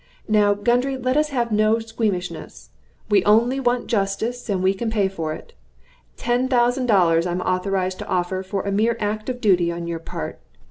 [0.27, 2.71] Now, Gundry, let us have no squeamishness.
[3.11, 5.53] We only want justice, and we can pay for it.
[6.17, 9.85] Ten thousand dollars I am authorized to offer for a mere act of duty on
[9.85, 10.39] your part.